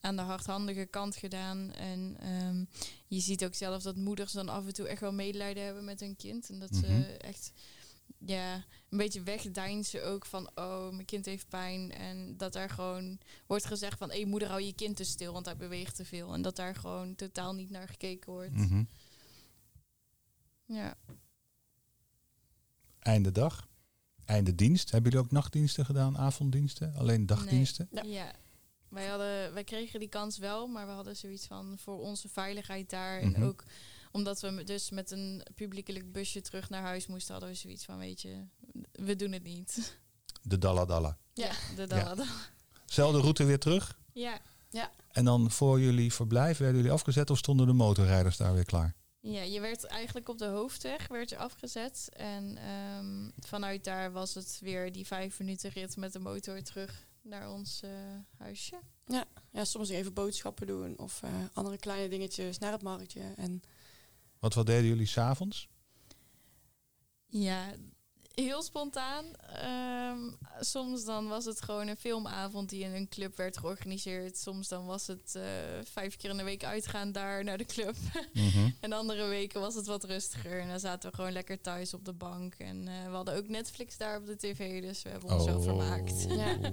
[0.00, 1.72] aan de hardhandige kant gedaan.
[1.72, 2.64] En ehm,
[3.06, 6.00] je ziet ook zelf dat moeders dan af en toe echt wel medelijden hebben met
[6.00, 6.50] hun kind.
[6.50, 6.80] En dat Mhm.
[6.80, 7.52] ze echt
[8.18, 8.54] ja,
[8.88, 11.92] een beetje wegdeinzen ook van, oh, mijn kind heeft pijn.
[11.92, 15.46] En dat daar gewoon wordt gezegd van, hé moeder, hou je kind te stil, want
[15.46, 16.32] hij beweegt te veel.
[16.34, 18.52] En dat daar gewoon totaal niet naar gekeken wordt.
[18.52, 18.84] Mhm.
[20.64, 20.96] Ja.
[22.98, 23.68] Einde dag.
[24.24, 24.90] Einde dienst.
[24.90, 26.94] Hebben jullie ook nachtdiensten gedaan, avonddiensten?
[26.94, 27.88] Alleen dagdiensten?
[27.90, 28.02] Ja.
[28.02, 28.32] Ja.
[28.88, 32.90] Wij, hadden, wij kregen die kans wel, maar we hadden zoiets van voor onze veiligheid
[32.90, 33.24] daar.
[33.24, 33.34] Mhm.
[33.34, 33.64] En ook
[34.12, 37.98] omdat we dus met een publiekelijk busje terug naar huis moesten, hadden we zoiets van,
[37.98, 38.44] weet je,
[38.92, 39.98] we doen het niet.
[40.42, 41.18] De Dalla Dalla.
[41.32, 41.86] Ja, de Ja.
[41.86, 42.24] dada.
[42.84, 43.98] Zelfde route weer terug.
[44.12, 44.40] Ja.
[45.12, 48.94] En dan voor jullie verblijf werden jullie afgezet of stonden de motorrijders daar weer klaar?
[49.28, 52.08] Ja, je werd eigenlijk op de hoofdweg werd je afgezet.
[52.12, 57.06] En ehm, vanuit daar was het weer die vijf minuten rit met de motor terug
[57.22, 57.90] naar ons eh,
[58.38, 58.78] huisje.
[59.52, 63.32] Ja, soms even boodschappen doen of eh, andere kleine dingetjes naar het marktje.
[63.36, 63.62] En
[64.38, 65.68] Wat, wat deden jullie s'avonds?
[67.26, 67.74] Ja,
[68.44, 69.24] heel spontaan.
[69.52, 70.18] Ehm,
[70.60, 74.38] soms dan was het gewoon een filmavond die in een club werd georganiseerd.
[74.38, 75.42] Soms dan was het eh,
[75.92, 77.96] vijf keer in de week uitgaan daar naar de club.
[78.32, 78.70] Mhm.
[78.80, 80.60] en andere weken was het wat rustiger.
[80.60, 82.54] En dan zaten we gewoon lekker thuis op de bank.
[82.54, 85.62] En eh, we hadden ook Netflix daar op de tv, dus we hebben ons wel
[85.62, 86.24] vermaakt.
[86.28, 86.58] Ja.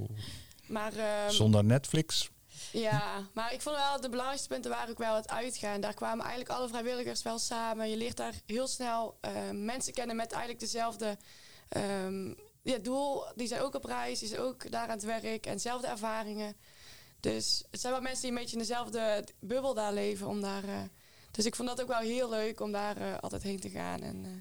[0.68, 2.30] Maar ehm, Zonder Netflix?
[2.72, 5.82] Ja, maar ik vond wel de belangrijkste punten waren ook wel het uitgaan.
[5.82, 7.90] Daar kwamen eigenlijk alle vrijwilligers wel samen.
[7.90, 11.18] Je leert daar heel snel eh, mensen kennen met eigenlijk dezelfde
[11.70, 13.24] ehm, ja, doel.
[13.36, 16.56] Die zijn ook op reis, die zijn ook daar aan het werk en dezelfde ervaringen.
[17.20, 20.28] Dus het zijn wel mensen die een beetje in dezelfde bubbel daar leven.
[20.28, 20.82] Om daar, eh,
[21.32, 24.02] dus ik vond dat ook wel heel leuk om daar eh, altijd heen te gaan.
[24.02, 24.32] En, eh,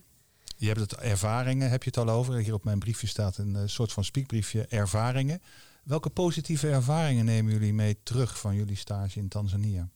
[0.56, 2.34] Je hebt het ervaringen, heb je het al over.
[2.34, 5.42] Hier op mijn briefje staat een soort van spiekbriefje ervaringen.
[5.84, 9.88] Welke positieve ervaringen nemen jullie mee terug van jullie stage in Tanzania?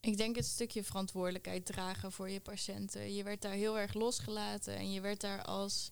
[0.00, 3.14] Ik denk het stukje verantwoordelijkheid dragen voor je patiënten.
[3.14, 5.90] Je werd daar heel erg losgelaten en je werd daar als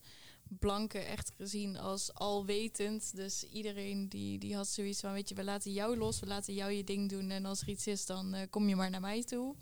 [0.58, 3.16] blanke echt gezien als alwetend.
[3.16, 6.54] Dus iedereen die, die had zoiets van, weet je, we laten jou los, we laten
[6.54, 7.30] jou je ding doen.
[7.30, 9.54] En als er iets is, dan eh, kom je maar naar mij toe.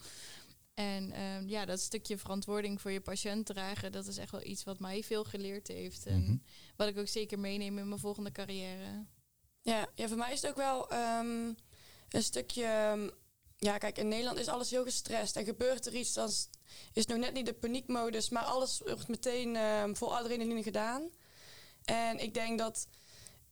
[0.75, 4.65] En ehm, ja, dat stukje verantwoording voor je patiënt dragen, dat is echt wel iets
[4.65, 6.07] wat mij veel geleerd heeft.
[6.07, 6.37] En Mhm.
[6.77, 9.05] wat ik ook zeker meeneem in mijn volgende carrière.
[9.63, 11.53] Ja, ja, voor mij is het ook wel ehm,
[12.09, 12.97] een stukje.
[13.61, 15.37] Ja, kijk, in Nederland is alles heel gestrest.
[15.37, 16.49] En gebeurt er iets, dan is
[16.93, 21.11] is nog net niet de paniekmodus, maar alles wordt meteen ehm, vol adrenaline gedaan.
[21.85, 22.89] En ik denk dat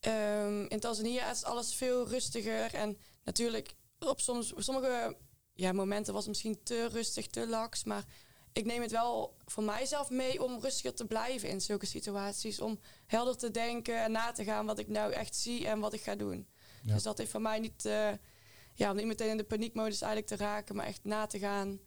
[0.01, 2.75] ehm, in Tanzania is alles veel rustiger.
[2.75, 5.17] En natuurlijk, op soms, op sommige
[5.55, 7.85] ja, momenten was het misschien te rustig, te laks.
[7.85, 8.05] Maar
[8.53, 12.61] ik neem het wel voor mijzelf mee om rustiger te blijven in zulke situaties.
[12.61, 15.93] Om helder te denken en na te gaan wat ik nou echt zie en wat
[15.93, 16.49] ik ga doen.
[16.83, 16.95] Ja.
[16.95, 18.13] Dus dat heeft voor mij niet, eh,
[18.79, 21.79] ja, om niet meteen in de paniekmodus eigenlijk te raken, maar echt na te gaan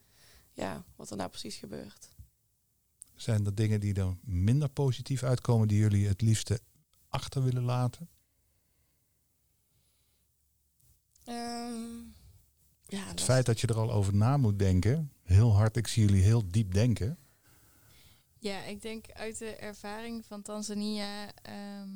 [0.54, 2.10] ja, wat er nou precies gebeurt.
[3.16, 6.60] Zijn er dingen die er minder positief uitkomen die jullie het liefste
[7.08, 8.10] achter willen laten?
[11.24, 11.98] Ehm,
[12.86, 16.06] ja, Het feit dat je er al over na moet denken, heel hard, ik zie
[16.06, 17.18] jullie heel diep denken.
[18.38, 21.90] Ja, ik denk uit de ervaring van Tanzania ehm,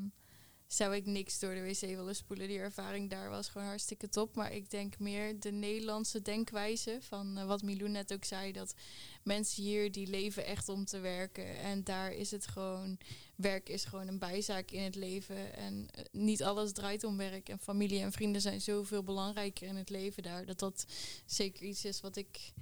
[0.75, 2.47] zou ik niks door de wc willen spoelen.
[2.47, 4.35] Die ervaring daar was gewoon hartstikke top.
[4.35, 8.51] Maar ik denk meer de Nederlandse denkwijze van eh, wat Milou net ook zei.
[8.51, 8.75] Dat
[9.23, 11.57] mensen hier die leven echt om te werken.
[11.57, 12.97] En daar is het gewoon,
[13.35, 15.53] werk is gewoon een bijzaak in het leven.
[15.53, 17.49] En eh, niet alles draait om werk.
[17.49, 20.45] En familie en vrienden zijn zoveel belangrijker in het leven daar.
[20.45, 20.85] Dat dat
[21.25, 22.53] zeker iets is wat ik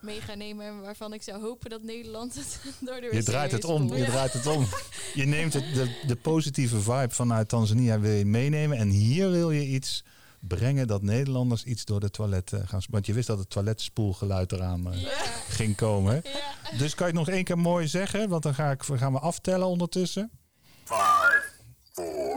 [0.00, 3.24] mee ga nemen en waarvan ik zou hopen dat Nederland het door de Je wc
[3.24, 4.66] draait het om, je draait het om.
[5.14, 8.78] Je neemt het, de, de positieve vibe vanuit Tanzania wil je meenemen.
[8.78, 10.04] En hier wil je iets
[10.40, 12.82] brengen dat Nederlanders iets door de toiletten gaan...
[12.82, 15.08] sp- Want je wist dat het toiletspoelgeluid eraan eh, Ja,
[15.48, 16.22] ging komen.
[16.24, 16.78] ja.
[16.78, 18.28] Dus kan je het nog één keer mooi zeggen?
[18.28, 20.30] Want dan ga ik, gaan we aftellen ondertussen.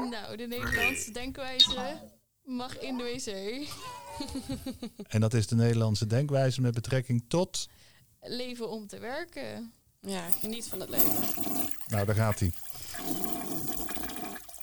[0.09, 1.99] Nou, de Nederlandse denkwijze
[2.43, 3.67] mag in de wc.
[5.07, 7.69] En dat is de Nederlandse denkwijze met betrekking tot...
[8.21, 9.73] Leven om te werken.
[10.01, 11.13] ja, geniet van het leven.
[11.87, 12.53] Nou, daar gaat hij.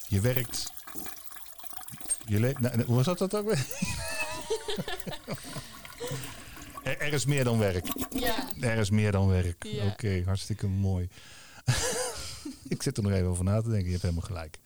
[0.09, 0.73] Je werkt.
[2.25, 3.67] Je le- nou, hoe was dat, ook weer?
[6.83, 7.87] er, er is meer dan werk.
[8.11, 8.49] Ja.
[8.61, 9.65] Er is meer dan werk.
[9.65, 9.87] Ja.
[9.87, 11.09] Oké, hartstikke mooi.
[12.69, 13.85] ik zit er nog even over na te denken.
[13.85, 14.59] Je hebt helemaal gelijk.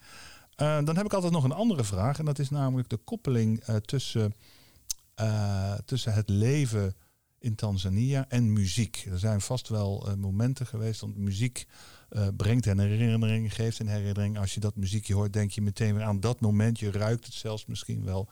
[0.55, 2.19] Eh, dan heb ik altijd nog een andere vraag.
[2.19, 4.35] En dat is namelijk de koppeling eh, tussen,
[5.15, 6.95] eh, tussen het leven
[7.39, 9.05] in Tanzania en muziek.
[9.11, 11.01] Er zijn vast wel eh, momenten geweest.
[11.01, 11.65] Want muziek
[12.09, 14.37] eh, brengt een herinnering, geeft een herinnering.
[14.37, 16.79] Als je dat muziekje hoort, denk je meteen weer aan dat moment.
[16.79, 18.29] Je ruikt het zelfs misschien wel.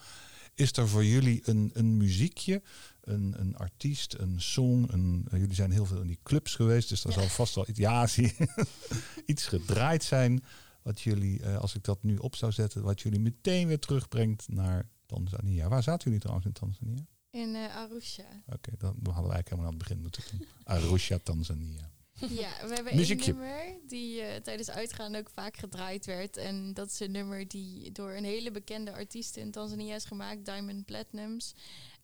[0.53, 2.61] Is er voor jullie een, een muziekje,
[3.01, 4.87] een, een artiest, een song?
[4.91, 7.79] Een, jullie zijn heel veel in die clubs geweest, dus er zal vast wel iets,
[7.79, 8.35] ja, zie
[9.25, 10.43] iets gedraaid zijn.
[10.81, 14.89] Wat jullie, als ik dat nu op zou zetten, wat jullie meteen weer terugbrengt naar
[15.09, 15.67] Tanzania.
[15.67, 17.05] Waar zaten jullie trouwens in Tanzania?
[17.29, 18.43] In eh, Arusha.
[18.47, 20.47] Oké, dan hadden we eigenlijk helemaal aan het begin moeten doen.
[20.63, 21.91] Arusha, Tanzania.
[22.19, 23.31] Ja, we hebben Muziekje.
[23.31, 26.37] één nummer die eh, tijdens uitgaan ook vaak gedraaid werd.
[26.37, 30.45] En dat is een nummer die door een hele bekende artiest in Tanzania is gemaakt,
[30.45, 31.53] Diamond Platinums.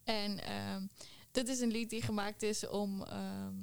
[0.03, 0.83] En ehm
[1.35, 3.53] dit is een lied die gemaakt is om ehm,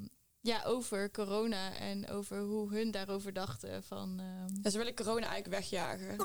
[0.44, 3.82] ja, over corona en over hoe hun daarover dachten.
[3.82, 4.58] Van, um...
[4.62, 6.16] ja, ze willen corona eigenlijk wegjagen.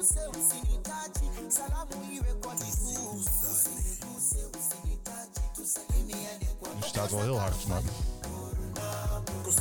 [6.80, 7.84] Je staat wel heel hard, man.
[9.44, 9.52] De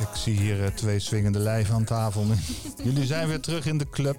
[0.00, 2.24] ik zie hier eh, twee swingende lijven aan tafel.
[2.84, 4.18] Jullie zijn weer terug in de club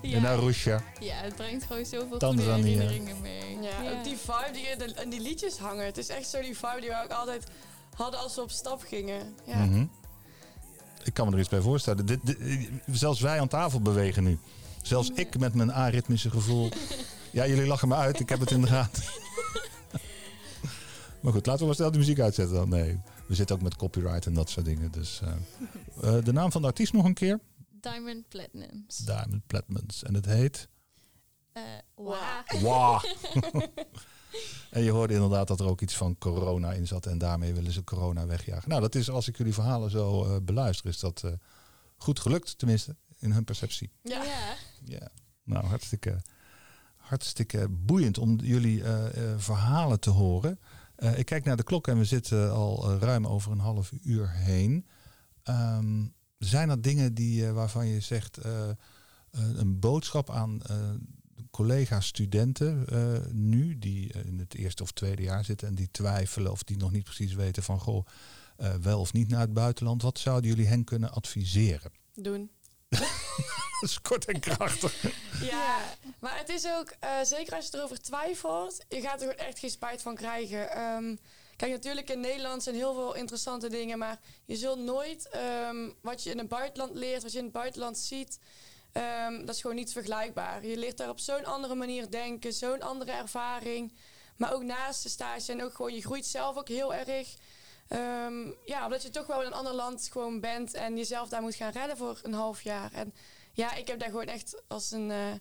[0.00, 0.82] in Ja, Arusha.
[1.00, 2.56] ja, het brengt gewoon zoveel goede Tanzania.
[2.64, 3.58] herinneringen mee.
[3.60, 5.84] Ja, ook die vibe die in, de, in die liedjes hangen.
[5.84, 7.44] Het is echt zo die vibe die we ook altijd
[7.94, 9.34] hadden als we op stap gingen.
[9.46, 9.64] Ja.
[9.64, 9.84] Mhm.
[11.04, 12.06] Ik kan me er iets bij voorstellen.
[12.06, 12.38] Dit, dit-
[12.92, 14.38] zelfs wij aan tafel bewegen nu.
[14.82, 16.68] Zelfs ik met mijn aritmische gevoel.
[17.30, 18.20] Ja, jullie lachen me uit.
[18.20, 19.02] Ik heb het in de gaten.
[21.20, 22.68] maar goed, laten we maar snel die muziek uitzetten dan.
[22.68, 24.90] Nee, we zitten ook met copyright en dat soort dingen.
[24.90, 27.40] Dus, eh, eh, de naam van de artiest nog een keer.
[27.80, 28.96] Diamond Platinums.
[28.96, 30.02] Diamond Platinums.
[30.02, 30.68] En het heet...
[31.52, 31.62] Eh,
[31.94, 32.44] wa.
[32.60, 33.04] Wow.
[34.70, 37.06] en je hoorde inderdaad dat er ook iets van corona in zat.
[37.06, 38.68] En daarmee willen ze corona wegjagen.
[38.68, 41.32] Nou, dat is als ik jullie verhalen zo eh, beluister, is dat eh,
[41.96, 42.58] goed gelukt.
[42.58, 43.90] Tenminste, in hun perceptie.
[44.02, 44.22] Ja.
[44.22, 44.54] ja.
[44.84, 45.08] Ja,
[45.42, 46.22] nou hartstikke,
[46.96, 50.60] hartstikke boeiend om jullie eh, eh, verhalen te horen.
[50.96, 53.92] Eh, ik kijk naar de klok en we zitten al eh, ruim over een half
[54.02, 54.86] uur heen.
[55.42, 56.06] Ehm,
[56.38, 58.38] zijn er dingen die, eh, waarvan je zegt,
[59.56, 60.62] een boodschap aan
[61.50, 66.62] collega-studenten eh, nu, die in het eerste of tweede jaar zitten en die twijfelen of
[66.62, 68.06] die nog niet precies weten van, goh,
[68.80, 70.02] wel of niet naar het buitenland.
[70.02, 71.90] Wat zouden jullie hen kunnen adviseren?
[72.14, 72.50] Doen.
[73.80, 75.02] Dat is kort en krachtig.
[75.40, 75.78] Ja,
[76.18, 79.70] maar het is ook, eh, zeker als je erover twijfelt, je gaat er echt geen
[79.70, 80.70] spijt van krijgen.
[80.70, 81.16] Ehm,
[81.56, 86.22] kijk, natuurlijk in Nederland zijn heel veel interessante dingen, maar je zult nooit ehm, wat
[86.22, 88.38] je in het buitenland leert, wat je in het buitenland ziet,
[88.92, 90.66] ehm, dat is gewoon niet vergelijkbaar.
[90.66, 93.92] Je leert daar op zo'n andere manier denken, zo'n andere ervaring.
[94.36, 97.34] Maar ook naast de stage en ook gewoon, je groeit zelf ook heel erg.
[97.88, 101.42] Ehm, ja, omdat je toch wel in een ander land gewoon bent en jezelf daar
[101.42, 102.92] moet gaan redden voor een half jaar.
[102.92, 103.14] En
[103.52, 105.32] ja, ik heb daar gewoon echt als een, eh,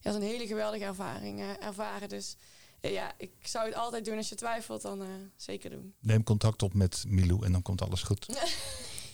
[0.00, 2.08] ja, als een hele geweldige ervaring eh, ervaren.
[2.08, 2.36] Dus
[2.80, 4.16] eh, ja, ik zou het altijd doen.
[4.16, 5.94] Als je twijfelt, dan eh, zeker doen.
[6.00, 8.26] Neem contact op met Milou en dan komt alles goed.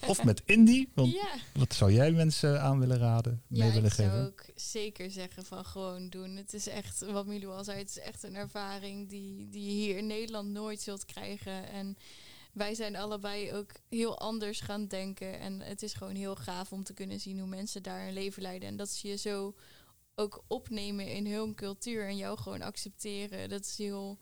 [0.07, 1.27] Of met Indy, want ja.
[1.53, 4.25] wat zou jij mensen aan willen raden, mee Ja, willen ik zou geven?
[4.25, 6.35] ook zeker zeggen van gewoon doen.
[6.35, 9.71] Het is echt, wat Milou al zei, het is echt een ervaring die, die je
[9.71, 11.69] hier in Nederland nooit zult krijgen.
[11.69, 11.97] En
[12.55, 15.39] wij zijn allebei ook heel anders gaan denken.
[15.39, 18.41] En het is gewoon heel gaaf om te kunnen zien hoe mensen daar hun leven
[18.41, 18.67] leiden.
[18.69, 19.55] En dat ze je zo
[20.15, 23.49] ook opnemen in hun cultuur en jou gewoon accepteren.
[23.49, 24.19] Dat is heel,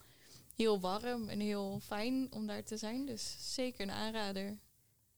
[0.56, 3.06] heel warm en heel fijn om daar te zijn.
[3.06, 4.58] Dus zeker een aanrader.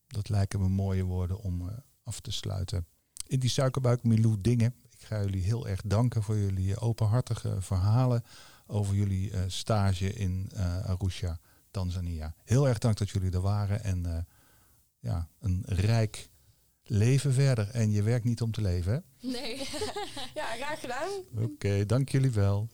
[0.07, 2.87] Dat lijken me mooie woorden om eh, af te sluiten.
[3.27, 4.75] In die suikerbuik Milou Dingen.
[4.99, 8.23] Ik ga jullie heel erg danken voor jullie eh, openhartige verhalen
[8.67, 11.39] over jullie eh, stage in eh, Arusha,
[11.75, 12.35] Tanzania.
[12.43, 14.17] Heel erg dank dat jullie er waren en eh,
[14.99, 16.29] ja, een rijk
[16.83, 17.69] leven verder.
[17.69, 19.27] En je werkt niet om te leven, hè?
[19.29, 19.57] Nee.
[20.33, 21.09] Ja, graag gedaan.
[21.37, 22.69] Oké, dank jullie wel.